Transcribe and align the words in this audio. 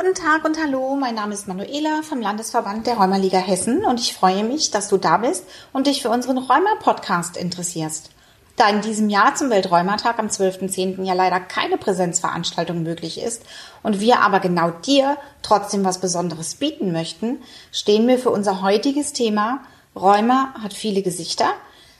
Guten 0.00 0.14
Tag 0.14 0.46
und 0.46 0.58
hallo, 0.58 0.96
mein 0.96 1.14
Name 1.14 1.34
ist 1.34 1.46
Manuela 1.46 2.00
vom 2.00 2.22
Landesverband 2.22 2.86
der 2.86 2.96
Rheumaliga 2.96 3.36
Hessen 3.36 3.84
und 3.84 4.00
ich 4.00 4.14
freue 4.14 4.44
mich, 4.44 4.70
dass 4.70 4.88
du 4.88 4.96
da 4.96 5.18
bist 5.18 5.44
und 5.74 5.86
dich 5.86 6.00
für 6.00 6.08
unseren 6.08 6.38
Rheuma-Podcast 6.38 7.36
interessierst. 7.36 8.08
Da 8.56 8.70
in 8.70 8.80
diesem 8.80 9.10
Jahr 9.10 9.34
zum 9.34 9.50
Welträumatag 9.50 10.18
am 10.18 10.28
12.10. 10.28 11.02
ja 11.02 11.12
leider 11.12 11.38
keine 11.38 11.76
Präsenzveranstaltung 11.76 12.82
möglich 12.82 13.20
ist 13.20 13.42
und 13.82 14.00
wir 14.00 14.20
aber 14.20 14.40
genau 14.40 14.70
dir 14.70 15.18
trotzdem 15.42 15.84
was 15.84 15.98
Besonderes 15.98 16.54
bieten 16.54 16.92
möchten, 16.92 17.42
stehen 17.70 18.08
wir 18.08 18.18
für 18.18 18.30
unser 18.30 18.62
heutiges 18.62 19.12
Thema 19.12 19.60
Rheuma 19.94 20.54
hat 20.62 20.72
viele 20.72 21.02
Gesichter, 21.02 21.50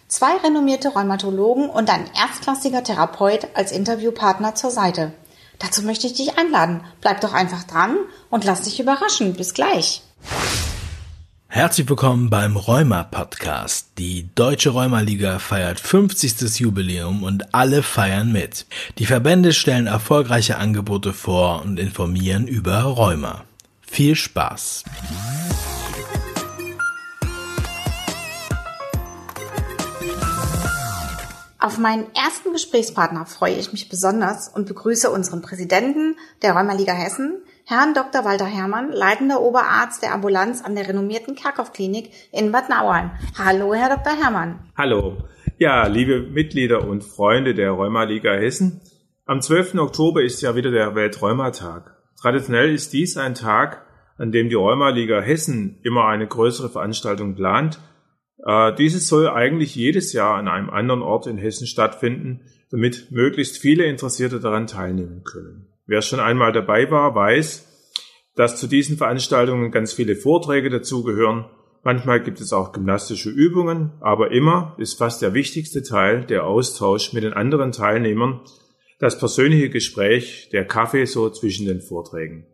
zwei 0.09 0.39
renommierte 0.39 0.89
Rheumatologen 0.89 1.69
und 1.69 1.91
ein 1.91 2.09
erstklassiger 2.19 2.83
Therapeut 2.83 3.49
als 3.53 3.73
Interviewpartner 3.73 4.55
zur 4.55 4.71
Seite. 4.71 5.13
Dazu 5.61 5.83
möchte 5.83 6.07
ich 6.07 6.15
dich 6.15 6.39
einladen. 6.39 6.81
Bleib 7.01 7.21
doch 7.21 7.35
einfach 7.35 7.65
dran 7.65 7.97
und 8.31 8.45
lass 8.45 8.63
dich 8.63 8.81
überraschen. 8.81 9.35
Bis 9.35 9.55
gleich. 9.55 10.03
Herzlich 11.49 11.89
willkommen 11.89 12.31
beim 12.31 12.57
Rheuma 12.57 13.03
Podcast. 13.03 13.89
Die 13.99 14.29
Deutsche 14.35 14.71
Rheumaliga 14.71 15.39
feiert 15.39 15.79
50. 15.79 16.61
Jubiläum 16.61 17.23
und 17.23 17.55
alle 17.55 17.83
feiern 17.83 18.33
mit. 18.33 18.67
Die 18.99 19.07
Verbände 19.07 19.53
stellen 19.53 19.87
erfolgreiche 19.87 20.57
Angebote 20.57 21.13
vor 21.13 21.63
und 21.63 21.79
informieren 21.79 22.47
über 22.47 22.81
Rheuma. 22.83 23.45
Viel 23.83 24.15
Spaß! 24.15 24.85
Auf 31.63 31.77
meinen 31.77 32.07
ersten 32.15 32.53
Gesprächspartner 32.53 33.27
freue 33.27 33.53
ich 33.57 33.71
mich 33.71 33.91
besonders 33.91 34.49
und 34.49 34.67
begrüße 34.67 35.11
unseren 35.11 35.43
Präsidenten 35.43 36.17
der 36.41 36.55
Rheumaliga 36.55 36.95
Hessen, 36.95 37.43
Herrn 37.67 37.93
Dr. 37.93 38.25
Walter 38.25 38.47
Herrmann, 38.47 38.91
leitender 38.91 39.43
Oberarzt 39.43 40.03
der 40.03 40.15
Ambulanz 40.15 40.63
an 40.65 40.75
der 40.75 40.89
renommierten 40.89 41.35
Kerkhoff-Klinik 41.35 42.13
in 42.33 42.51
Bad 42.51 42.71
Nauheim. 42.71 43.11
Hallo, 43.37 43.75
Herr 43.75 43.95
Dr. 43.95 44.15
Herrmann. 44.19 44.71
Hallo. 44.75 45.19
Ja, 45.59 45.87
liebe 45.87 46.23
Mitglieder 46.23 46.89
und 46.89 47.05
Freunde 47.05 47.55
der 47.55 47.73
Rheumaliga 47.73 48.33
Hessen. 48.33 48.81
Am 49.27 49.43
12. 49.43 49.75
Oktober 49.75 50.23
ist 50.23 50.41
ja 50.41 50.57
wieder 50.57 50.71
der 50.71 50.95
Weltrheumatag. 50.95 51.95
Traditionell 52.19 52.73
ist 52.73 52.95
dies 52.95 53.19
ein 53.19 53.35
Tag, 53.35 53.85
an 54.17 54.33
dem 54.33 54.49
die 54.49 54.55
Rheumaliga 54.55 55.21
Hessen 55.21 55.79
immer 55.83 56.07
eine 56.07 56.27
größere 56.27 56.71
Veranstaltung 56.71 57.35
plant 57.35 57.81
äh, 58.45 58.75
dieses 58.75 59.09
soll 59.09 59.29
eigentlich 59.29 59.75
jedes 59.75 60.13
Jahr 60.13 60.37
an 60.37 60.49
einem 60.49 60.71
anderen 60.71 61.03
Ort 61.03 61.27
in 61.27 61.39
Hessen 61.39 61.67
stattfinden, 61.67 62.41
damit 62.71 63.11
möglichst 63.11 63.59
viele 63.59 63.85
Interessierte 63.85 64.41
daran 64.41 64.67
teilnehmen 64.67 65.25
können. 65.25 65.67
Wer 65.87 66.03
schon 66.03 66.21
einmal 66.21 66.53
dabei 66.53 66.91
war, 66.91 67.15
weiß, 67.15 67.67
dass 68.37 68.57
zu 68.57 68.67
diesen 68.67 68.97
Veranstaltungen 68.97 69.73
ganz 69.73 69.93
viele 69.93 70.17
Vorträge 70.17 70.71
dazugehören. 70.71 71.47
Manchmal 71.83 72.23
gibt 72.23 72.41
es 72.41 72.53
auch 72.53 72.73
gymnastische 72.73 73.31
Übungen, 73.31 73.93
aber 74.01 74.31
immer 74.31 74.77
ist 74.79 74.99
fast 74.99 75.21
der 75.21 75.35
wichtigste 75.35 75.83
Teil 75.83 76.25
der 76.25 76.47
Austausch 76.47 77.13
mit 77.13 77.25
den 77.25 77.33
anderen 77.33 77.73
Teilnehmern, 77.73 78.41
das 78.99 79.19
persönliche 79.19 79.71
Gespräch, 79.71 80.49
der 80.53 80.67
Kaffee 80.67 81.07
so 81.07 81.31
zwischen 81.31 81.67
den 81.67 81.81
Vorträgen. 81.81 82.47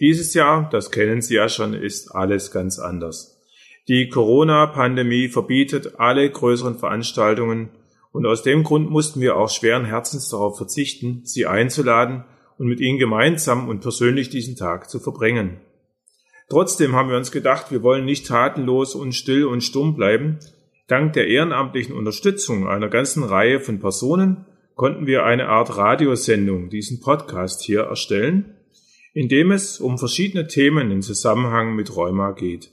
Dieses 0.00 0.34
Jahr, 0.34 0.68
das 0.70 0.90
kennen 0.90 1.22
Sie 1.22 1.34
ja 1.36 1.48
schon, 1.48 1.74
ist 1.74 2.14
alles 2.14 2.50
ganz 2.50 2.78
anders. 2.78 3.35
Die 3.88 4.08
Corona-Pandemie 4.08 5.28
verbietet 5.28 6.00
alle 6.00 6.28
größeren 6.28 6.76
Veranstaltungen 6.76 7.68
und 8.10 8.26
aus 8.26 8.42
dem 8.42 8.64
Grund 8.64 8.90
mussten 8.90 9.20
wir 9.20 9.36
auch 9.36 9.48
schweren 9.48 9.84
Herzens 9.84 10.28
darauf 10.28 10.56
verzichten, 10.56 11.20
Sie 11.24 11.46
einzuladen 11.46 12.24
und 12.58 12.66
mit 12.66 12.80
Ihnen 12.80 12.98
gemeinsam 12.98 13.68
und 13.68 13.80
persönlich 13.80 14.28
diesen 14.28 14.56
Tag 14.56 14.90
zu 14.90 14.98
verbringen. 14.98 15.60
Trotzdem 16.48 16.96
haben 16.96 17.10
wir 17.10 17.16
uns 17.16 17.30
gedacht, 17.30 17.70
wir 17.70 17.84
wollen 17.84 18.04
nicht 18.04 18.26
tatenlos 18.26 18.96
und 18.96 19.12
still 19.12 19.46
und 19.46 19.62
stumm 19.62 19.94
bleiben. 19.94 20.38
Dank 20.88 21.12
der 21.12 21.28
ehrenamtlichen 21.28 21.94
Unterstützung 21.94 22.66
einer 22.66 22.88
ganzen 22.88 23.22
Reihe 23.22 23.60
von 23.60 23.78
Personen 23.78 24.46
konnten 24.74 25.06
wir 25.06 25.24
eine 25.24 25.48
Art 25.48 25.76
Radiosendung, 25.76 26.70
diesen 26.70 27.00
Podcast 27.00 27.62
hier 27.62 27.82
erstellen, 27.82 28.56
in 29.14 29.28
dem 29.28 29.52
es 29.52 29.80
um 29.80 29.96
verschiedene 29.96 30.48
Themen 30.48 30.90
im 30.90 31.02
Zusammenhang 31.02 31.76
mit 31.76 31.94
Rheuma 31.94 32.32
geht. 32.32 32.70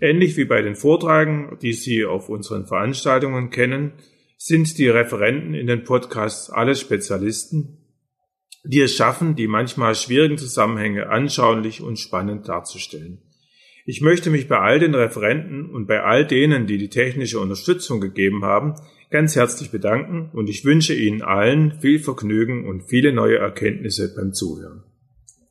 Ähnlich 0.00 0.36
wie 0.36 0.44
bei 0.44 0.62
den 0.62 0.76
Vortragen, 0.76 1.58
die 1.60 1.72
Sie 1.72 2.04
auf 2.04 2.28
unseren 2.28 2.66
Veranstaltungen 2.66 3.50
kennen, 3.50 3.92
sind 4.36 4.78
die 4.78 4.88
Referenten 4.88 5.54
in 5.54 5.66
den 5.66 5.82
Podcasts 5.82 6.50
alle 6.50 6.76
Spezialisten, 6.76 7.78
die 8.64 8.80
es 8.80 8.94
schaffen, 8.94 9.34
die 9.34 9.48
manchmal 9.48 9.96
schwierigen 9.96 10.38
Zusammenhänge 10.38 11.08
anschaulich 11.08 11.80
und 11.80 11.98
spannend 11.98 12.48
darzustellen. 12.48 13.18
Ich 13.86 14.00
möchte 14.00 14.30
mich 14.30 14.46
bei 14.46 14.58
all 14.58 14.78
den 14.78 14.94
Referenten 14.94 15.70
und 15.70 15.86
bei 15.86 16.02
all 16.02 16.26
denen, 16.26 16.66
die 16.66 16.78
die 16.78 16.90
technische 16.90 17.40
Unterstützung 17.40 18.00
gegeben 18.00 18.44
haben, 18.44 18.74
ganz 19.10 19.34
herzlich 19.34 19.70
bedanken 19.70 20.30
und 20.32 20.48
ich 20.48 20.64
wünsche 20.64 20.94
Ihnen 20.94 21.22
allen 21.22 21.80
viel 21.80 21.98
Vergnügen 21.98 22.68
und 22.68 22.82
viele 22.82 23.12
neue 23.12 23.38
Erkenntnisse 23.38 24.14
beim 24.14 24.32
Zuhören. 24.32 24.84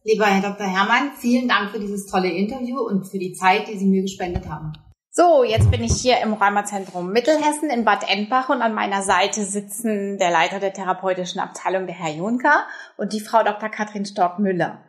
Lieber 0.07 0.25
Herr 0.25 0.41
Dr. 0.41 0.65
Herrmann, 0.65 1.11
vielen 1.19 1.49
Dank 1.49 1.71
für 1.71 1.81
dieses 1.81 2.05
tolle 2.05 2.31
Interview 2.31 2.79
und 2.79 3.03
für 3.03 3.19
die 3.19 3.33
Zeit, 3.33 3.67
die 3.67 3.77
Sie 3.77 3.87
mir 3.87 4.03
gespendet 4.03 4.47
haben. 4.47 4.71
So, 5.11 5.43
jetzt 5.43 5.69
bin 5.69 5.83
ich 5.83 5.99
hier 5.99 6.21
im 6.21 6.31
Rheumazentrum 6.31 7.11
Mittelhessen 7.11 7.69
in 7.69 7.83
Bad 7.83 8.09
Endbach 8.09 8.47
und 8.47 8.61
an 8.61 8.73
meiner 8.73 9.01
Seite 9.01 9.43
sitzen 9.43 10.17
der 10.17 10.31
Leiter 10.31 10.61
der 10.61 10.71
therapeutischen 10.71 11.41
Abteilung, 11.41 11.87
der 11.87 11.95
Herr 11.95 12.13
Juncker, 12.15 12.65
und 12.95 13.11
die 13.11 13.19
Frau 13.19 13.43
Dr. 13.43 13.67
Katrin 13.67 14.05
Stork-Müller. 14.05 14.81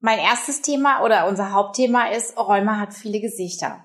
Mein 0.00 0.18
erstes 0.18 0.62
Thema 0.62 1.04
oder 1.04 1.28
unser 1.28 1.52
Hauptthema 1.52 2.06
ist, 2.06 2.38
Rheuma 2.38 2.78
hat 2.78 2.94
viele 2.94 3.20
Gesichter. 3.20 3.84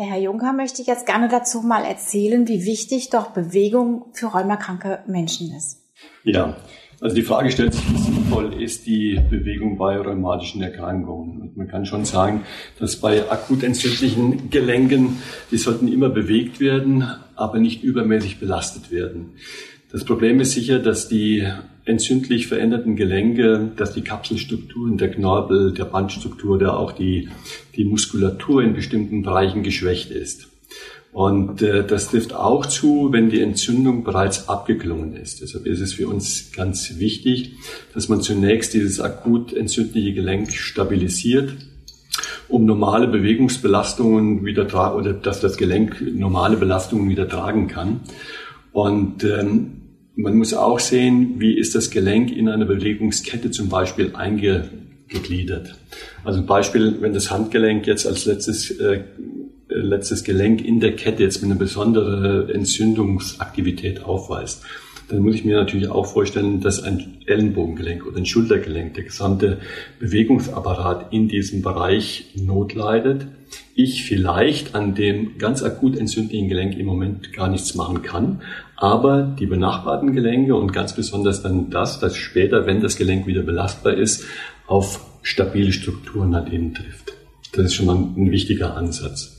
Der 0.00 0.06
Herr 0.06 0.18
Juncker 0.18 0.54
möchte 0.54 0.82
jetzt 0.82 1.06
gerne 1.06 1.28
dazu 1.28 1.60
mal 1.62 1.84
erzählen, 1.84 2.48
wie 2.48 2.64
wichtig 2.64 3.10
doch 3.10 3.28
Bewegung 3.28 4.06
für 4.12 4.26
rheumakranke 4.26 5.04
Menschen 5.06 5.54
ist. 5.54 5.78
Ja, 6.24 6.56
also 7.00 7.14
die 7.14 7.22
Frage 7.22 7.52
stellt 7.52 7.74
sich, 7.74 7.84
sinnvoll 8.24 8.62
ist 8.62 8.86
die 8.86 9.20
Bewegung 9.28 9.76
bei 9.76 9.98
rheumatischen 9.98 10.62
Erkrankungen? 10.62 11.40
Und 11.42 11.56
man 11.56 11.68
kann 11.68 11.84
schon 11.84 12.04
sagen, 12.04 12.44
dass 12.78 12.96
bei 12.96 13.30
akut 13.30 13.62
entzündlichen 13.62 14.50
Gelenken, 14.50 15.18
die 15.50 15.58
sollten 15.58 15.88
immer 15.88 16.08
bewegt 16.08 16.58
werden, 16.58 17.04
aber 17.36 17.58
nicht 17.58 17.82
übermäßig 17.82 18.40
belastet 18.40 18.90
werden. 18.90 19.34
Das 19.92 20.04
Problem 20.04 20.40
ist 20.40 20.52
sicher, 20.52 20.78
dass 20.78 21.08
die 21.08 21.46
entzündlich 21.84 22.46
veränderten 22.46 22.96
Gelenke, 22.96 23.70
dass 23.76 23.92
die 23.92 24.02
Kapselstrukturen 24.02 24.96
der 24.96 25.10
Knorpel, 25.10 25.74
der 25.74 25.84
Bandstruktur 25.84 26.56
oder 26.56 26.78
auch 26.78 26.92
die, 26.92 27.28
die 27.76 27.84
Muskulatur 27.84 28.62
in 28.62 28.74
bestimmten 28.74 29.22
Bereichen 29.22 29.62
geschwächt 29.62 30.10
ist. 30.10 30.48
Und 31.14 31.62
äh, 31.62 31.86
das 31.86 32.08
trifft 32.08 32.34
auch 32.34 32.66
zu, 32.66 33.12
wenn 33.12 33.30
die 33.30 33.40
Entzündung 33.40 34.02
bereits 34.02 34.48
abgeklungen 34.48 35.14
ist. 35.14 35.40
Deshalb 35.40 35.64
ist 35.64 35.78
es 35.80 35.92
für 35.94 36.08
uns 36.08 36.50
ganz 36.50 36.98
wichtig, 36.98 37.52
dass 37.94 38.08
man 38.08 38.20
zunächst 38.20 38.74
dieses 38.74 38.98
akut 39.00 39.52
entzündliche 39.52 40.12
Gelenk 40.12 40.52
stabilisiert, 40.52 41.54
um 42.48 42.64
normale 42.64 43.06
Bewegungsbelastungen 43.06 44.44
wieder 44.44 44.66
tragen 44.66 44.96
oder 44.96 45.12
dass 45.12 45.40
das 45.40 45.56
Gelenk 45.56 46.02
normale 46.02 46.56
Belastungen 46.56 47.08
wieder 47.08 47.28
tragen 47.28 47.68
kann. 47.68 48.00
Und 48.72 49.22
ähm, 49.22 49.82
man 50.16 50.36
muss 50.36 50.52
auch 50.52 50.80
sehen, 50.80 51.36
wie 51.38 51.56
ist 51.56 51.76
das 51.76 51.90
Gelenk 51.90 52.36
in 52.36 52.48
einer 52.48 52.66
Bewegungskette 52.66 53.52
zum 53.52 53.68
Beispiel 53.68 54.16
eingegliedert. 54.16 55.76
Also 56.24 56.44
Beispiel, 56.44 56.96
wenn 56.98 57.12
das 57.12 57.30
Handgelenk 57.30 57.86
jetzt 57.86 58.04
als 58.04 58.24
letztes 58.24 58.72
äh, 58.72 59.04
letztes 59.74 60.24
Gelenk 60.24 60.64
in 60.64 60.80
der 60.80 60.96
Kette 60.96 61.22
jetzt 61.22 61.42
mit 61.42 61.50
einer 61.50 61.58
besonderen 61.58 62.48
Entzündungsaktivität 62.48 64.04
aufweist, 64.04 64.64
dann 65.08 65.20
muss 65.20 65.34
ich 65.34 65.44
mir 65.44 65.56
natürlich 65.56 65.88
auch 65.88 66.06
vorstellen, 66.06 66.60
dass 66.60 66.82
ein 66.82 67.18
Ellenbogengelenk 67.26 68.06
oder 68.06 68.16
ein 68.16 68.26
Schultergelenk, 68.26 68.94
der 68.94 69.04
gesamte 69.04 69.58
Bewegungsapparat 69.98 71.12
in 71.12 71.28
diesem 71.28 71.62
Bereich 71.62 72.32
notleidet. 72.36 73.26
Ich 73.74 74.04
vielleicht 74.04 74.74
an 74.74 74.94
dem 74.94 75.36
ganz 75.38 75.62
akut 75.62 75.98
entzündlichen 75.98 76.48
Gelenk 76.48 76.78
im 76.78 76.86
Moment 76.86 77.32
gar 77.32 77.48
nichts 77.48 77.74
machen 77.74 78.02
kann, 78.02 78.40
aber 78.76 79.36
die 79.38 79.46
benachbarten 79.46 80.14
Gelenke 80.14 80.54
und 80.54 80.72
ganz 80.72 80.94
besonders 80.94 81.42
dann 81.42 81.70
das, 81.70 82.00
das 82.00 82.16
später, 82.16 82.66
wenn 82.66 82.80
das 82.80 82.96
Gelenk 82.96 83.26
wieder 83.26 83.42
belastbar 83.42 83.94
ist, 83.94 84.24
auf 84.66 85.04
stabile 85.22 85.72
Strukturen 85.72 86.34
halt 86.34 86.52
eben 86.52 86.72
trifft. 86.72 87.12
Das 87.52 87.66
ist 87.66 87.74
schon 87.74 87.86
mal 87.86 87.96
ein 87.96 88.30
wichtiger 88.30 88.76
Ansatz. 88.76 89.33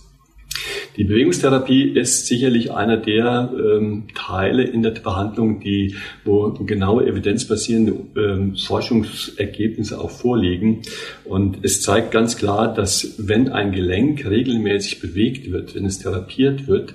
Die 0.97 1.03
Bewegungstherapie 1.03 1.83
ist 1.83 2.25
sicherlich 2.27 2.71
einer 2.71 2.97
der 2.97 3.51
ähm, 3.53 4.07
Teile 4.15 4.63
in 4.63 4.81
der 4.81 4.92
Behandlung, 4.92 5.59
die, 5.59 5.95
wo 6.24 6.51
genaue 6.51 7.06
evidenzbasierende 7.06 7.94
ähm, 8.15 8.56
Forschungsergebnisse 8.56 10.00
auch 10.00 10.12
vorliegen. 10.12 10.83
Und 11.25 11.59
es 11.63 11.81
zeigt 11.81 12.12
ganz 12.12 12.38
klar, 12.38 12.74
dass 12.74 13.15
wenn 13.18 13.50
ein 13.50 13.74
Gelenk 13.74 14.25
regelmäßig 14.25 15.01
bewegt 15.01 15.51
wird, 15.51 15.75
wenn 15.75 15.86
es 15.86 16.00
therapiert 16.00 16.68
wird, 16.68 16.94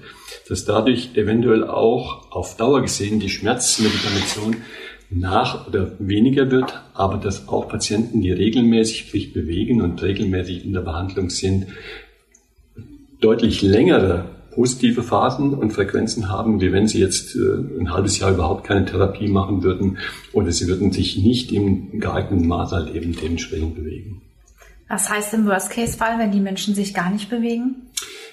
dass 0.48 0.64
dadurch 0.64 1.10
eventuell 1.14 1.64
auch 1.64 2.32
auf 2.32 2.56
Dauer 2.56 2.80
gesehen 2.80 3.20
die 3.20 3.28
Schmerzmedikation 3.28 4.56
nach 5.10 5.66
oder 5.66 5.92
weniger 5.98 6.50
wird, 6.50 6.82
aber 6.94 7.18
dass 7.18 7.48
auch 7.48 7.68
Patienten, 7.68 8.20
die 8.22 8.30
regelmäßig 8.30 9.10
sich 9.10 9.32
bewegen 9.32 9.82
und 9.82 10.00
regelmäßig 10.02 10.64
in 10.64 10.72
der 10.72 10.82
Behandlung 10.82 11.30
sind, 11.30 11.66
deutlich 13.20 13.62
längere 13.62 14.24
positive 14.52 15.02
Phasen 15.02 15.54
und 15.54 15.72
Frequenzen 15.72 16.28
haben, 16.28 16.60
wie 16.60 16.72
wenn 16.72 16.88
sie 16.88 16.98
jetzt 16.98 17.36
äh, 17.36 17.78
ein 17.78 17.92
halbes 17.92 18.18
Jahr 18.18 18.32
überhaupt 18.32 18.66
keine 18.66 18.84
Therapie 18.84 19.28
machen 19.28 19.62
würden 19.62 19.98
oder 20.32 20.50
sie 20.50 20.66
würden 20.66 20.90
sich 20.92 21.18
nicht 21.18 21.52
im 21.52 22.00
geeigneten 22.00 22.48
Maß 22.48 22.72
halt 22.72 22.94
eben 22.94 23.14
dementsprechend 23.14 23.76
bewegen. 23.76 24.22
Was 24.88 25.08
heißt 25.08 25.34
im 25.34 25.46
Worst-Case-Fall, 25.46 26.18
wenn 26.18 26.32
die 26.32 26.40
Menschen 26.40 26.74
sich 26.74 26.92
gar 26.94 27.10
nicht 27.10 27.30
bewegen? 27.30 27.76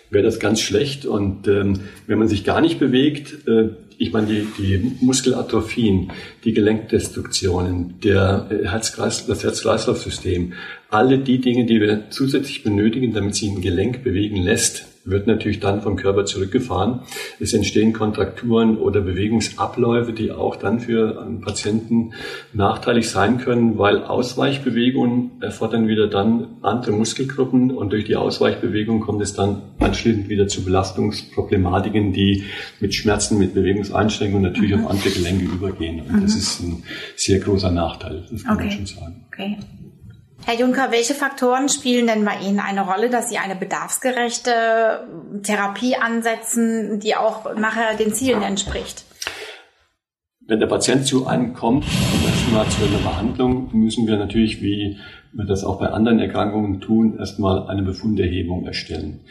Wäre 0.09 0.23
das 0.23 0.39
ganz 0.39 0.61
schlecht. 0.61 1.05
Und 1.05 1.47
ähm, 1.47 1.81
wenn 2.07 2.19
man 2.19 2.27
sich 2.27 2.43
gar 2.43 2.61
nicht 2.61 2.79
bewegt, 2.79 3.47
äh, 3.47 3.69
ich 3.97 4.13
meine, 4.13 4.27
die, 4.27 4.47
die 4.57 4.91
Muskelatrophien, 5.01 6.11
die 6.43 6.53
Gelenkdestruktionen, 6.53 7.99
der 8.03 8.47
Herz-Kreis, 8.63 9.25
das 9.25 9.43
Herz-Kreislauf-System, 9.43 10.53
alle 10.89 11.17
die 11.19 11.39
Dinge, 11.39 11.65
die 11.65 11.81
wir 11.81 12.09
zusätzlich 12.09 12.63
benötigen, 12.63 13.13
damit 13.13 13.35
sich 13.35 13.49
ein 13.49 13.61
Gelenk 13.61 14.03
bewegen 14.03 14.37
lässt, 14.37 14.85
wird 15.07 15.25
natürlich 15.25 15.59
dann 15.59 15.81
vom 15.81 15.95
Körper 15.95 16.25
zurückgefahren. 16.25 17.01
Es 17.39 17.53
entstehen 17.53 17.93
Kontrakturen 17.93 18.77
oder 18.77 19.01
Bewegungsabläufe, 19.01 20.11
die 20.11 20.31
auch 20.31 20.57
dann 20.57 20.79
für 20.79 21.21
einen 21.21 21.41
Patienten 21.41 22.13
nachteilig 22.53 23.09
sein 23.09 23.37
können, 23.37 23.77
weil 23.77 24.03
Ausweichbewegungen 24.03 25.41
erfordern 25.41 25.87
wieder 25.87 26.07
dann 26.07 26.57
andere 26.61 26.91
Muskelgruppen 26.91 27.71
und 27.71 27.93
durch 27.93 28.05
die 28.05 28.15
Ausweichbewegung 28.15 28.99
kommt 28.99 29.21
es 29.21 29.33
dann 29.33 29.61
anschließend 29.79 30.27
wieder 30.27 30.47
zu 30.47 30.63
Belastungsproblematiken, 30.63 32.11
die 32.11 32.43
mit 32.79 32.93
Schmerzen, 32.93 33.37
mit 33.37 33.53
Bewegungseinschränkungen 33.53 34.51
natürlich 34.51 34.75
mhm. 34.75 34.85
auf 34.85 34.91
andere 34.91 35.09
Gelenke 35.09 35.45
übergehen. 35.45 36.01
Und 36.01 36.17
mhm. 36.17 36.21
das 36.21 36.35
ist 36.35 36.59
ein 36.59 36.83
sehr 37.15 37.39
großer 37.39 37.71
Nachteil, 37.71 38.25
das 38.29 38.43
kann 38.43 38.57
okay. 38.57 38.65
man 38.65 38.71
schon 38.71 38.85
sagen. 38.85 39.25
Okay. 39.31 39.57
Herr 40.45 40.55
Juncker, 40.55 40.91
welche 40.91 41.13
Faktoren 41.13 41.67
spielen 41.67 42.07
denn 42.07 42.23
bei 42.23 42.37
Ihnen 42.39 42.59
eine 42.59 42.81
Rolle, 42.81 43.09
dass 43.09 43.29
Sie 43.29 43.37
eine 43.37 43.55
bedarfsgerechte 43.55 45.07
Therapie 45.43 45.95
ansetzen, 45.95 46.99
die 46.99 47.15
auch 47.15 47.55
nachher 47.55 47.95
den 47.97 48.13
Zielen 48.13 48.41
entspricht? 48.41 49.03
Wenn 50.49 50.61
der 50.61 50.67
Patient 50.67 51.05
zu 51.05 51.27
einem 51.27 51.53
kommt, 51.53 51.83
erstmal 52.25 52.65
zu 52.69 52.85
einer 52.85 52.99
Behandlung, 52.99 53.69
müssen 53.73 54.07
wir 54.07 54.15
natürlich, 54.15 54.61
wie 54.61 54.97
wir 55.33 55.45
das 55.45 55.65
auch 55.65 55.79
bei 55.79 55.87
anderen 55.87 56.19
Erkrankungen 56.19 56.79
tun, 56.79 57.17
erstmal 57.19 57.67
eine 57.67 57.83
Befunderhebung 57.83 58.65
erstellen. 58.65 59.25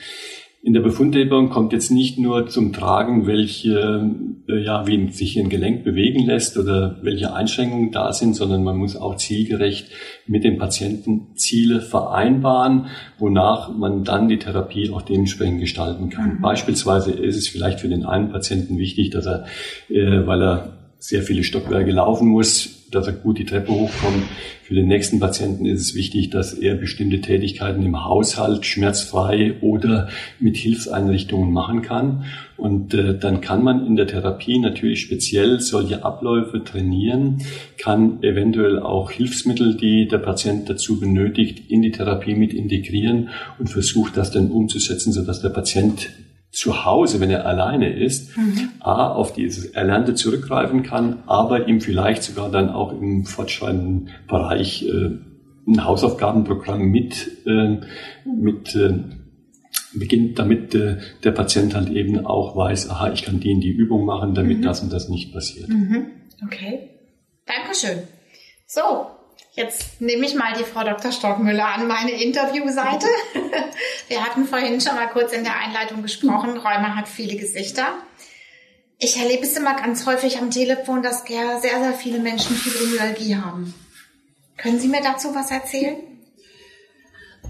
In 0.67 0.73
der 0.73 0.81
Befundhebung 0.81 1.49
kommt 1.49 1.73
jetzt 1.73 1.93
nicht 1.93 2.19
nur 2.19 2.49
zum 2.49 2.73
Tragen, 2.73 3.29
welche, 3.29 4.11
äh, 4.49 4.65
ja, 4.65 4.85
wie 4.85 5.13
sich 5.13 5.39
ein 5.39 5.49
Gelenk 5.49 5.85
bewegen 5.85 6.27
lässt 6.27 6.59
oder 6.59 6.99
welche 7.03 7.33
Einschränkungen 7.33 7.93
da 7.93 8.13
sind, 8.13 8.35
sondern 8.35 8.65
man 8.65 8.77
muss 8.77 8.97
auch 8.97 9.15
zielgerecht 9.17 9.87
mit 10.27 10.43
dem 10.43 10.59
Patienten 10.59 11.37
Ziele 11.37 11.81
vereinbaren, 11.81 12.87
wonach 13.21 13.73
man 13.77 14.03
dann 14.03 14.29
die 14.29 14.41
Therapie 14.41 14.91
auch 14.91 15.03
dementsprechend 15.03 15.61
gestalten 15.61 16.11
kann. 16.11 16.39
Mhm. 16.39 16.43
Beispielsweise 16.43 17.12
ist 17.12 17.37
es 17.37 17.47
vielleicht 17.47 17.79
für 17.79 17.89
den 17.89 18.05
einen 18.05 18.33
Patienten 18.33 18.77
wichtig, 18.77 19.11
dass 19.11 19.25
er, 19.25 19.45
äh, 19.89 20.27
weil 20.27 20.43
er 20.43 20.79
sehr 20.99 21.23
viele 21.23 21.45
Stockwerke 21.45 21.93
laufen 21.93 22.27
muss, 22.27 22.75
dass 22.91 23.06
er 23.06 23.12
gut 23.12 23.38
die 23.38 23.44
Treppe 23.44 23.73
hochkommt. 23.73 24.25
Für 24.62 24.75
den 24.75 24.88
nächsten 24.88 25.21
Patienten 25.21 25.65
ist 25.65 25.81
es 25.81 25.94
wichtig, 25.94 26.31
dass 26.31 26.53
er 26.53 26.75
bestimmte 26.75 27.21
Tätigkeiten 27.21 27.83
im 27.83 28.05
Haushalt 28.05 28.67
schmerzfrei 28.67 29.55
oder 29.61 30.09
mit 30.41 30.56
Hilfseinrichtungen 30.56 31.53
machen 31.53 31.83
kann. 31.83 32.25
Und 32.56 32.94
äh, 32.94 33.17
dann 33.19 33.41
kann 33.41 33.62
man 33.62 33.87
in 33.87 33.97
der 33.97 34.06
Therapie 34.06 34.59
natürlich 34.59 35.03
speziell 35.03 35.61
solche 35.61 36.05
Abläufe 36.05 36.65
trainieren, 36.65 37.43
kann 37.79 38.23
eventuell 38.23 38.81
auch 38.81 39.11
Hilfsmittel, 39.11 39.77
die 39.77 40.09
der 40.09 40.19
Patient 40.19 40.69
dazu 40.69 40.99
benötigt, 40.99 41.71
in 41.71 41.83
die 41.83 41.93
Therapie 41.93 42.35
mit 42.35 42.55
integrieren 42.55 43.29
und 43.59 43.69
versucht 43.69 44.17
das 44.17 44.31
dann 44.31 44.50
umzusetzen, 44.50 45.12
sodass 45.12 45.43
der 45.43 45.50
Patient 45.50 46.09
zu 46.56 46.87
Hause, 46.87 47.20
wenn 47.20 47.31
er 47.31 47.44
alleine 47.44 47.93
ist, 47.93 48.37
mhm. 48.37 48.70
A, 48.81 49.08
auf 49.08 49.35
dieses 49.35 49.67
Erlernte 49.67 50.14
zurückgreifen 50.14 50.82
kann, 50.82 51.23
aber 51.26 51.69
ihm 51.69 51.82
vielleicht 51.82 52.23
sogar 52.23 52.50
dann 52.50 52.70
auch 52.70 52.93
im 52.93 53.26
fortschreitenden 53.26 54.08
Bereich 54.26 54.82
äh, 54.82 55.11
ein 55.69 55.85
Hausaufgabenprogramm 55.85 56.82
mit, 56.88 57.47
äh, 57.47 57.81
mit 58.25 58.75
äh, 58.75 58.94
beginnt, 59.93 60.38
damit 60.38 60.75
äh, 60.75 60.97
der 61.25 61.32
Patient 61.32 61.75
halt 61.75 61.91
eben 61.91 62.25
auch 62.25 62.56
weiß, 62.56 62.88
aha, 62.88 63.12
ich 63.12 63.23
kann 63.23 63.38
die 63.38 63.50
in 63.50 63.61
die 63.61 63.70
Übung 63.70 64.06
machen, 64.06 64.35
damit 64.35 64.59
mhm. 64.59 64.62
das 64.62 64.81
und 64.81 64.91
das 64.91 65.11
nicht 65.11 65.35
passiert. 65.35 65.69
Mhm. 65.69 66.06
Okay. 66.47 66.88
Dankeschön. 67.44 67.99
So, 68.67 69.09
Jetzt 69.56 70.03
nehme 70.03 70.26
ich 70.26 70.35
mal 70.35 70.53
die 70.53 70.64
Frau 70.64 70.85
Dr. 70.85 71.11
Stockmüller 71.11 71.67
an 71.67 71.88
meine 71.88 72.11
Interviewseite. 72.11 73.06
Wir 74.08 74.23
hatten 74.23 74.44
vorhin 74.44 74.82
schon 74.82 74.94
mal 74.94 75.08
kurz 75.08 75.32
in 75.32 75.44
der 75.44 75.58
Einleitung 75.58 76.03
gesprochen. 76.03 76.58
Rheuma 76.58 76.94
hat 76.94 77.08
viele 77.08 77.37
Gesichter. 77.37 77.87
Ich 78.99 79.17
erlebe 79.17 79.44
es 79.44 79.56
immer 79.56 79.75
ganz 79.75 80.05
häufig 80.06 80.38
am 80.38 80.50
Telefon, 80.50 81.03
dass 81.03 81.25
sehr, 81.25 81.58
sehr 81.61 81.94
viele 81.94 82.19
Menschen 82.19 82.55
Fibromyalgie 82.55 83.37
haben. 83.37 83.73
Können 84.58 84.79
Sie 84.79 84.88
mir 84.88 85.00
dazu 85.03 85.35
was 85.35 85.50
erzählen? 85.50 85.97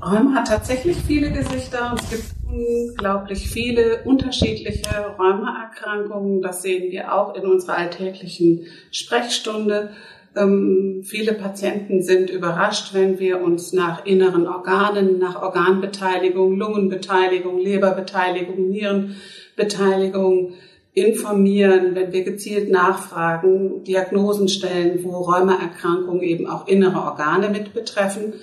Rheuma 0.01 0.41
hat 0.41 0.49
tatsächlich 0.49 0.97
viele 1.09 1.33
Gesichter 1.33 1.91
und 1.91 2.01
es 2.03 2.11
gibt 2.11 2.25
unglaublich 2.49 3.51
viele 3.51 4.05
unterschiedliche 4.05 5.17
Rheumaerkrankungen. 5.19 6.41
Das 6.41 6.63
sehen 6.63 6.93
wir 6.93 7.13
auch 7.13 7.35
in 7.35 7.47
unserer 7.47 7.79
alltäglichen 7.79 8.67
Sprechstunde. 8.93 9.93
Ähm, 10.37 11.03
viele 11.03 11.33
Patienten 11.33 12.03
sind 12.03 12.29
überrascht, 12.29 12.93
wenn 12.93 13.19
wir 13.19 13.41
uns 13.41 13.73
nach 13.73 14.05
inneren 14.05 14.47
Organen, 14.47 15.19
nach 15.19 15.41
Organbeteiligung, 15.41 16.57
Lungenbeteiligung, 16.57 17.59
Leberbeteiligung, 17.59 18.69
Nierenbeteiligung 18.69 20.53
informieren, 20.93 21.95
wenn 21.95 22.13
wir 22.13 22.25
gezielt 22.25 22.71
nachfragen, 22.71 23.85
Diagnosen 23.85 24.49
stellen, 24.49 25.05
wo 25.05 25.19
Rheumaerkrankungen 25.19 26.23
eben 26.23 26.47
auch 26.47 26.67
innere 26.67 27.01
Organe 27.01 27.49
mit 27.51 27.75
betreffen. 27.75 28.35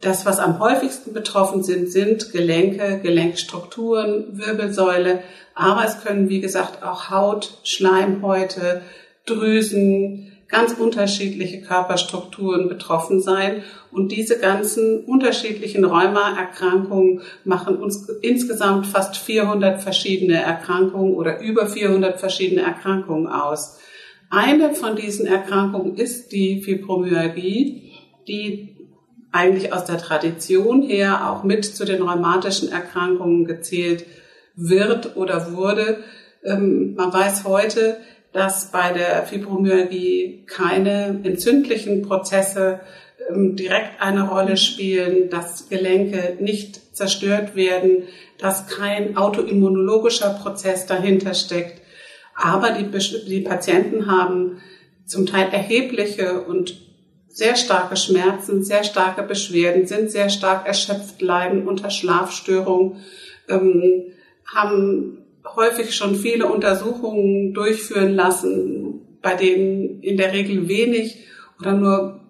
Das, 0.00 0.26
was 0.26 0.38
am 0.38 0.58
häufigsten 0.58 1.12
betroffen 1.12 1.62
sind, 1.62 1.90
sind 1.90 2.32
Gelenke, 2.32 3.00
Gelenkstrukturen, 3.02 4.36
Wirbelsäule, 4.38 5.20
aber 5.54 5.84
es 5.84 6.02
können, 6.02 6.28
wie 6.28 6.40
gesagt, 6.40 6.82
auch 6.82 7.10
Haut, 7.10 7.58
Schleimhäute, 7.62 8.82
Drüsen, 9.24 10.33
ganz 10.54 10.72
unterschiedliche 10.74 11.62
Körperstrukturen 11.62 12.68
betroffen 12.68 13.20
sein. 13.20 13.64
Und 13.90 14.12
diese 14.12 14.38
ganzen 14.38 15.04
unterschiedlichen 15.04 15.84
Rheumaerkrankungen 15.84 17.22
machen 17.44 17.76
uns 17.76 18.08
insgesamt 18.22 18.86
fast 18.86 19.16
400 19.16 19.82
verschiedene 19.82 20.40
Erkrankungen 20.40 21.14
oder 21.14 21.40
über 21.40 21.66
400 21.66 22.20
verschiedene 22.20 22.62
Erkrankungen 22.62 23.26
aus. 23.26 23.80
Eine 24.30 24.74
von 24.74 24.94
diesen 24.94 25.26
Erkrankungen 25.26 25.96
ist 25.96 26.30
die 26.30 26.62
Fibromyalgie, 26.62 27.92
die 28.28 28.76
eigentlich 29.32 29.72
aus 29.72 29.84
der 29.84 29.98
Tradition 29.98 30.82
her 30.82 31.30
auch 31.30 31.42
mit 31.42 31.64
zu 31.64 31.84
den 31.84 32.00
rheumatischen 32.00 32.70
Erkrankungen 32.70 33.44
gezählt 33.44 34.06
wird 34.54 35.16
oder 35.16 35.52
wurde. 35.56 36.04
Ähm, 36.44 36.94
man 36.94 37.12
weiß 37.12 37.44
heute, 37.44 37.96
dass 38.34 38.72
bei 38.72 38.92
der 38.92 39.22
Fibromyalgie 39.22 40.44
keine 40.46 41.20
entzündlichen 41.22 42.02
Prozesse 42.02 42.80
ähm, 43.30 43.54
direkt 43.54 44.02
eine 44.02 44.28
Rolle 44.28 44.56
spielen, 44.56 45.30
dass 45.30 45.68
Gelenke 45.68 46.36
nicht 46.40 46.96
zerstört 46.96 47.54
werden, 47.54 48.02
dass 48.38 48.66
kein 48.66 49.16
autoimmunologischer 49.16 50.30
Prozess 50.30 50.84
dahinter 50.86 51.32
steckt. 51.32 51.80
Aber 52.34 52.72
die, 52.72 52.90
die 53.26 53.40
Patienten 53.40 54.10
haben 54.10 54.60
zum 55.06 55.26
Teil 55.26 55.50
erhebliche 55.52 56.42
und 56.42 56.76
sehr 57.28 57.54
starke 57.54 57.96
Schmerzen, 57.96 58.64
sehr 58.64 58.82
starke 58.82 59.22
Beschwerden, 59.22 59.86
sind 59.86 60.10
sehr 60.10 60.28
stark 60.28 60.66
erschöpft, 60.66 61.22
leiden 61.22 61.68
unter 61.68 61.90
Schlafstörungen, 61.90 62.96
ähm, 63.48 64.06
haben 64.52 65.23
häufig 65.44 65.94
schon 65.94 66.14
viele 66.14 66.46
Untersuchungen 66.46 67.52
durchführen 67.52 68.14
lassen, 68.14 69.18
bei 69.20 69.34
denen 69.34 70.02
in 70.02 70.16
der 70.16 70.32
Regel 70.32 70.68
wenig 70.68 71.26
oder 71.60 71.72
nur 71.72 72.20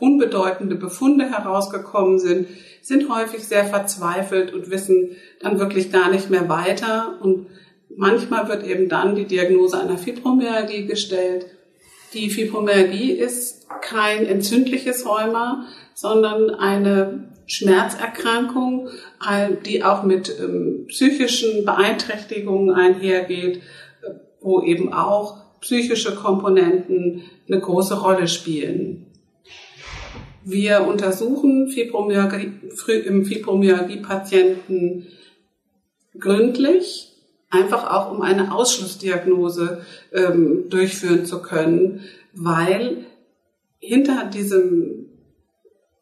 unbedeutende 0.00 0.76
Befunde 0.76 1.28
herausgekommen 1.28 2.18
sind, 2.18 2.48
sind 2.82 3.08
häufig 3.08 3.44
sehr 3.44 3.64
verzweifelt 3.64 4.52
und 4.54 4.70
wissen 4.70 5.16
dann 5.40 5.58
wirklich 5.58 5.90
gar 5.90 6.10
nicht 6.10 6.30
mehr 6.30 6.48
weiter. 6.48 7.18
Und 7.20 7.46
manchmal 7.94 8.48
wird 8.48 8.64
eben 8.64 8.88
dann 8.88 9.16
die 9.16 9.24
Diagnose 9.24 9.80
einer 9.80 9.98
Fibromyalgie 9.98 10.86
gestellt. 10.86 11.46
Die 12.14 12.30
Fibromyalgie 12.30 13.10
ist 13.12 13.66
kein 13.80 14.26
entzündliches 14.26 15.04
Rheuma, 15.06 15.66
sondern 15.94 16.50
eine 16.50 17.35
Schmerzerkrankung, 17.46 18.88
die 19.64 19.84
auch 19.84 20.02
mit 20.02 20.34
ähm, 20.40 20.86
psychischen 20.88 21.64
Beeinträchtigungen 21.64 22.74
einhergeht, 22.74 23.62
wo 24.40 24.62
eben 24.62 24.92
auch 24.92 25.60
psychische 25.60 26.14
Komponenten 26.14 27.22
eine 27.48 27.60
große 27.60 28.00
Rolle 28.00 28.28
spielen. 28.28 29.06
Wir 30.44 30.86
untersuchen 30.86 31.68
Fibromyalgie, 31.68 32.52
im 33.04 33.24
Fibromyalgie-Patienten 33.24 35.06
gründlich, 36.18 37.12
einfach 37.50 37.90
auch 37.90 38.12
um 38.12 38.22
eine 38.22 38.54
Ausschlussdiagnose 38.54 39.84
ähm, 40.12 40.68
durchführen 40.68 41.26
zu 41.26 41.42
können, 41.42 42.02
weil 42.32 43.06
hinter 43.80 44.26
diesem 44.26 45.05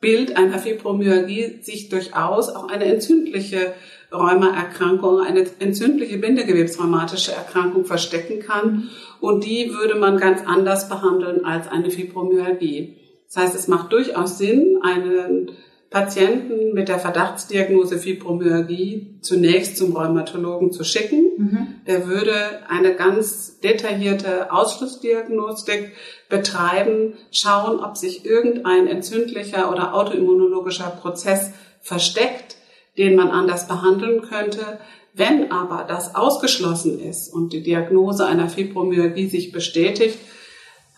Bild 0.05 0.37
einer 0.37 0.59
Fibromyalgie 0.59 1.61
sich 1.63 1.89
durchaus 1.89 2.51
auch 2.51 2.69
eine 2.69 2.85
entzündliche 2.85 3.73
Rheumaerkrankung, 4.13 5.21
eine 5.21 5.47
entzündliche 5.61 6.19
bindegewebsrheumatische 6.19 7.33
Erkrankung 7.33 7.87
verstecken 7.87 8.41
kann. 8.41 8.91
Und 9.21 9.45
die 9.45 9.73
würde 9.73 9.95
man 9.95 10.19
ganz 10.19 10.43
anders 10.47 10.91
behandeln 10.91 11.47
als 11.47 11.69
eine 11.69 11.91
Fibromyalgie. 11.91 12.99
Das 13.29 13.43
heißt, 13.43 13.55
es 13.55 13.67
macht 13.67 13.95
durchaus 13.95 14.37
Sinn, 14.37 14.79
einen 14.83 15.53
Patienten 15.95 16.73
mit 16.73 16.89
der 16.89 16.99
Verdachtsdiagnose 16.99 17.99
Fibromyalgie 17.99 19.17
zunächst 19.21 19.77
zum 19.77 19.97
Rheumatologen 19.97 20.73
zu 20.73 20.83
schicken. 20.83 21.23
Mhm. 21.37 21.67
Der 21.87 22.09
würde 22.09 22.35
eine 22.69 22.97
ganz 22.97 23.61
detaillierte 23.61 24.53
Ausschlussdiagnostik 24.53 25.93
betreiben, 26.29 27.15
schauen, 27.31 27.79
ob 27.79 27.97
sich 27.97 28.27
irgendein 28.27 28.89
entzündlicher 28.89 29.71
oder 29.71 29.95
autoimmunologischer 29.95 30.91
Prozess 31.01 31.53
versteckt, 31.81 32.57
den 32.99 33.15
man 33.15 33.31
anders 33.31 33.69
behandeln 33.69 34.23
könnte. 34.23 34.81
Wenn 35.13 35.53
aber 35.53 35.85
das 35.87 36.17
ausgeschlossen 36.17 36.99
ist 36.99 37.33
und 37.33 37.53
die 37.53 37.63
Diagnose 37.63 38.27
einer 38.27 38.49
Fibromyalgie 38.49 39.29
sich 39.29 39.53
bestätigt, 39.53 40.19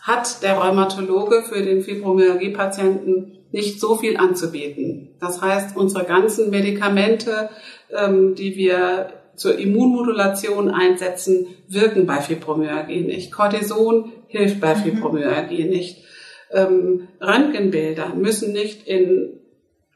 hat 0.07 0.41
der 0.41 0.53
Rheumatologe 0.53 1.43
für 1.43 1.61
den 1.61 1.81
Fibromyalgie-Patienten 1.81 3.39
nicht 3.51 3.79
so 3.81 3.95
viel 3.95 4.15
anzubieten. 4.15 5.09
Das 5.19 5.41
heißt, 5.41 5.75
unsere 5.75 6.05
ganzen 6.05 6.49
Medikamente, 6.49 7.49
ähm, 7.93 8.33
die 8.33 8.55
wir 8.55 9.09
zur 9.35 9.59
Immunmodulation 9.59 10.69
einsetzen, 10.69 11.47
wirken 11.67 12.05
bei 12.05 12.21
Fibromyalgie 12.21 13.01
nicht. 13.01 13.31
Cortison 13.33 14.13
hilft 14.27 14.61
bei 14.61 14.75
mhm. 14.75 14.79
Fibromyalgie 14.79 15.65
nicht. 15.65 16.03
Ähm, 16.51 17.09
Röntgenbilder 17.21 18.15
müssen 18.15 18.53
nicht 18.53 18.87
in 18.87 19.33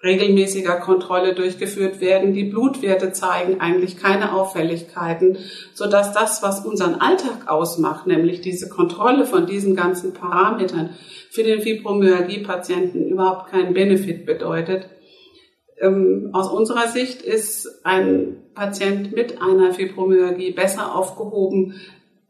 regelmäßiger 0.03 0.77
Kontrolle 0.77 1.35
durchgeführt 1.35 2.01
werden. 2.01 2.33
Die 2.33 2.45
Blutwerte 2.45 3.11
zeigen 3.13 3.61
eigentlich 3.61 3.97
keine 3.97 4.33
Auffälligkeiten, 4.33 5.37
so 5.73 5.87
dass 5.87 6.13
das, 6.13 6.41
was 6.41 6.65
unseren 6.65 6.95
Alltag 6.95 7.47
ausmacht, 7.47 8.07
nämlich 8.07 8.41
diese 8.41 8.69
Kontrolle 8.69 9.25
von 9.25 9.45
diesen 9.45 9.75
ganzen 9.75 10.13
Parametern, 10.13 10.91
für 11.29 11.43
den 11.43 11.61
Fibromyalgie-Patienten 11.61 13.07
überhaupt 13.07 13.51
keinen 13.51 13.73
Benefit 13.73 14.25
bedeutet. 14.25 14.89
Ähm, 15.79 16.29
aus 16.33 16.49
unserer 16.49 16.87
Sicht 16.87 17.21
ist 17.21 17.81
ein 17.83 18.37
Patient 18.53 19.13
mit 19.13 19.41
einer 19.41 19.73
Fibromyalgie 19.73 20.51
besser 20.51 20.95
aufgehoben, 20.95 21.75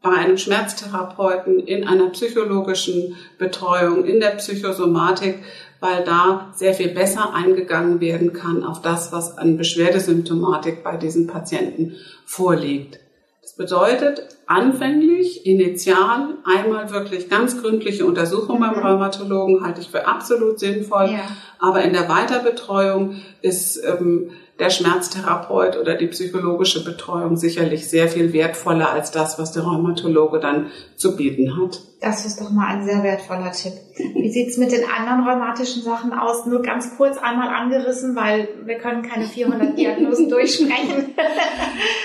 bei 0.02 0.10
einem 0.10 0.36
Schmerztherapeuten 0.36 1.60
in 1.60 1.86
einer 1.86 2.10
psychologischen 2.10 3.16
Betreuung, 3.38 4.04
in 4.04 4.20
der 4.20 4.30
Psychosomatik, 4.30 5.38
weil 5.82 6.04
da 6.04 6.52
sehr 6.54 6.74
viel 6.74 6.90
besser 6.90 7.34
eingegangen 7.34 8.00
werden 8.00 8.32
kann 8.32 8.62
auf 8.62 8.80
das, 8.80 9.12
was 9.12 9.36
an 9.36 9.56
Beschwerdesymptomatik 9.56 10.84
bei 10.84 10.96
diesen 10.96 11.26
Patienten 11.26 11.96
vorliegt. 12.24 13.00
Das 13.42 13.56
bedeutet, 13.56 14.28
anfänglich, 14.46 15.44
initial, 15.44 16.36
einmal 16.44 16.92
wirklich 16.92 17.28
ganz 17.28 17.60
gründliche 17.60 18.06
Untersuchung 18.06 18.58
mhm. 18.58 18.62
beim 18.62 18.78
Rheumatologen 18.78 19.64
halte 19.66 19.80
ich 19.80 19.90
für 19.90 20.06
absolut 20.06 20.60
sinnvoll. 20.60 21.10
Ja. 21.10 21.26
Aber 21.58 21.82
in 21.82 21.92
der 21.92 22.08
Weiterbetreuung 22.08 23.16
ist 23.40 23.82
ähm, 23.84 24.30
der 24.62 24.70
Schmerztherapeut 24.70 25.76
oder 25.76 25.96
die 25.96 26.06
psychologische 26.06 26.84
Betreuung 26.84 27.36
sicherlich 27.36 27.88
sehr 27.88 28.06
viel 28.08 28.32
wertvoller 28.32 28.90
als 28.90 29.10
das, 29.10 29.36
was 29.36 29.50
der 29.50 29.64
Rheumatologe 29.64 30.38
dann 30.38 30.70
zu 30.94 31.16
bieten 31.16 31.60
hat. 31.60 31.80
Das 32.00 32.24
ist 32.24 32.40
doch 32.40 32.50
mal 32.50 32.68
ein 32.68 32.84
sehr 32.84 33.02
wertvoller 33.02 33.50
Tipp. 33.50 33.72
Wie 34.14 34.30
sieht's 34.30 34.58
mit 34.58 34.70
den 34.70 34.84
anderen 34.84 35.28
rheumatischen 35.28 35.82
Sachen 35.82 36.12
aus? 36.12 36.46
Nur 36.46 36.62
ganz 36.62 36.96
kurz 36.96 37.18
einmal 37.18 37.48
angerissen, 37.48 38.14
weil 38.14 38.48
wir 38.64 38.78
können 38.78 39.02
keine 39.02 39.24
400 39.24 39.76
Diagnosen 39.76 40.28
durchsprechen. 40.28 41.10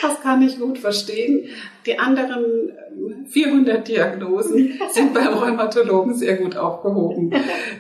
Das 0.01 0.21
kann 0.21 0.41
ich 0.41 0.59
gut 0.59 0.77
verstehen. 0.77 1.47
Die 1.85 1.99
anderen 1.99 2.71
400 3.29 3.87
Diagnosen 3.87 4.79
sind 4.91 5.13
beim 5.13 5.33
Rheumatologen 5.33 6.13
sehr 6.13 6.37
gut 6.37 6.55
aufgehoben. 6.55 7.33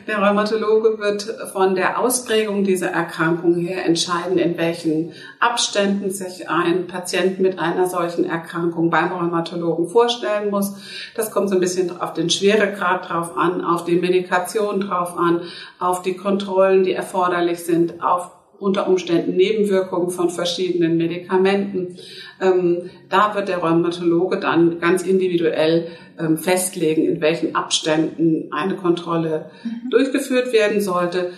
Der 0.07 0.19
Rheumatologe 0.19 0.99
wird 0.99 1.23
von 1.51 1.75
der 1.75 1.99
Ausprägung 1.99 2.63
dieser 2.63 2.89
Erkrankung 2.89 3.55
her 3.55 3.85
entscheiden, 3.85 4.37
in 4.37 4.57
welchen 4.57 5.13
Abständen 5.39 6.11
sich 6.11 6.49
ein 6.49 6.87
Patient 6.87 7.39
mit 7.39 7.59
einer 7.59 7.87
solchen 7.87 8.25
Erkrankung 8.25 8.89
beim 8.89 9.11
Rheumatologen 9.11 9.87
vorstellen 9.87 10.49
muss. 10.49 10.75
Das 11.15 11.31
kommt 11.31 11.49
so 11.49 11.55
ein 11.55 11.61
bisschen 11.61 11.99
auf 11.99 12.13
den 12.13 12.29
Schweregrad 12.29 13.09
drauf 13.09 13.37
an, 13.37 13.63
auf 13.63 13.85
die 13.85 13.95
Medikation 13.95 14.81
drauf 14.81 15.17
an, 15.17 15.41
auf 15.79 16.01
die 16.01 16.15
Kontrollen, 16.15 16.83
die 16.83 16.93
erforderlich 16.93 17.59
sind, 17.59 18.03
auf 18.03 18.36
unter 18.59 18.87
Umständen 18.87 19.35
Nebenwirkungen 19.35 20.09
von 20.09 20.29
verschiedenen 20.29 20.97
Medikamenten. 20.97 21.97
Ähm, 22.41 22.89
da 23.09 23.35
wird 23.35 23.47
der 23.49 23.57
Rheumatologe 23.57 24.39
dann 24.39 24.79
ganz 24.79 25.03
individuell 25.03 25.87
ähm, 26.19 26.37
festlegen, 26.37 27.05
in 27.05 27.21
welchen 27.21 27.55
Abständen 27.55 28.51
eine 28.51 28.75
Kontrolle 28.75 29.49
mhm. 29.63 29.89
durchgeführt 29.89 30.53
werden 30.53 30.81
sollte. 30.81 31.31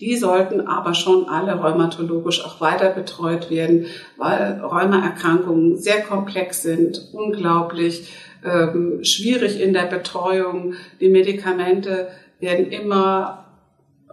Die 0.00 0.16
sollten 0.16 0.60
aber 0.60 0.92
schon 0.92 1.26
alle 1.28 1.54
rheumatologisch 1.54 2.44
auch 2.44 2.60
weiter 2.60 2.90
betreut 2.90 3.50
werden, 3.50 3.86
weil 4.18 4.60
Rheumaerkrankungen 4.60 5.78
sehr 5.78 6.02
komplex 6.02 6.62
sind, 6.62 7.08
unglaublich 7.12 8.12
ähm, 8.44 9.02
schwierig 9.02 9.60
in 9.60 9.72
der 9.72 9.86
Betreuung. 9.86 10.74
Die 11.00 11.08
Medikamente 11.08 12.08
werden 12.40 12.66
immer 12.66 13.45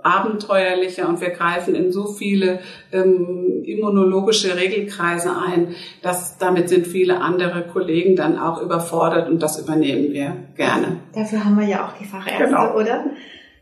abenteuerlicher 0.03 1.07
und 1.07 1.21
wir 1.21 1.29
greifen 1.29 1.75
in 1.75 1.91
so 1.91 2.07
viele 2.07 2.59
ähm, 2.91 3.63
immunologische 3.65 4.55
Regelkreise 4.55 5.31
ein, 5.35 5.75
dass 6.01 6.37
damit 6.37 6.69
sind 6.69 6.87
viele 6.87 7.21
andere 7.21 7.63
Kollegen 7.63 8.15
dann 8.15 8.37
auch 8.37 8.61
überfordert 8.61 9.29
und 9.29 9.41
das 9.41 9.59
übernehmen 9.59 10.11
wir 10.13 10.35
gerne. 10.55 10.97
Dafür 11.13 11.45
haben 11.45 11.59
wir 11.59 11.67
ja 11.67 11.87
auch 11.87 11.97
die 11.97 12.05
Fachärzte, 12.05 12.45
genau. 12.45 12.75
oder? 12.75 13.05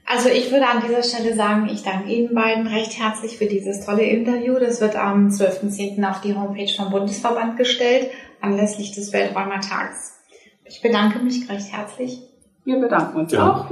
Also 0.05 0.29
ich 0.29 0.51
würde 0.51 0.67
an 0.67 0.83
dieser 0.85 1.03
Stelle 1.03 1.35
sagen, 1.35 1.69
ich 1.71 1.83
danke 1.83 2.11
Ihnen 2.11 2.33
beiden 2.33 2.67
recht 2.67 2.99
herzlich 2.99 3.37
für 3.37 3.45
dieses 3.45 3.85
tolle 3.85 4.03
Interview. 4.03 4.55
Das 4.59 4.81
wird 4.81 4.95
am 4.95 5.29
12.10. 5.29 6.03
auf 6.09 6.21
die 6.21 6.35
Homepage 6.35 6.73
vom 6.75 6.89
Bundesverband 6.89 7.57
gestellt, 7.57 8.09
anlässlich 8.41 8.91
des 8.91 9.13
Welträumertags. 9.13 10.19
Ich 10.65 10.81
bedanke 10.81 11.19
mich 11.19 11.49
recht 11.49 11.71
herzlich. 11.71 12.21
Wir 12.65 12.77
bedanken 12.79 13.19
uns 13.19 13.31
ja. 13.31 13.51
auch. 13.51 13.71